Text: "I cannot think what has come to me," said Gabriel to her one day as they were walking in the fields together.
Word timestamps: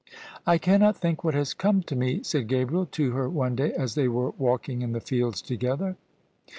"I 0.53 0.57
cannot 0.57 0.97
think 0.97 1.23
what 1.23 1.35
has 1.35 1.53
come 1.53 1.83
to 1.83 1.95
me," 1.95 2.23
said 2.23 2.47
Gabriel 2.47 2.87
to 2.87 3.11
her 3.11 3.29
one 3.29 3.55
day 3.55 3.71
as 3.71 3.93
they 3.93 4.07
were 4.07 4.31
walking 4.31 4.81
in 4.81 4.93
the 4.93 4.99
fields 4.99 5.43
together. 5.43 5.95